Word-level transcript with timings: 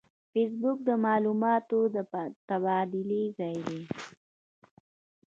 فېسبوک 0.31 0.77
د 0.89 0.91
معلوماتو 1.05 1.79
د 1.95 1.95
تبادلې 2.49 3.23
ځای 3.37 3.57
دی 3.67 3.81